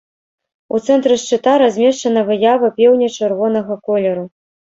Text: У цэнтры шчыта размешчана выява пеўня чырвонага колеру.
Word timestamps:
У 0.75 0.79
цэнтры 0.87 1.17
шчыта 1.23 1.53
размешчана 1.63 2.23
выява 2.31 2.67
пеўня 2.79 3.07
чырвонага 3.19 3.79
колеру. 3.91 4.25